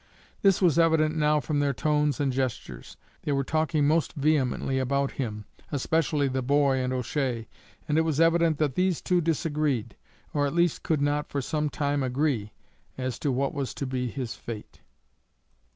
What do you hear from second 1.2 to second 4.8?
from their tones and gestures. They were talking most vehemently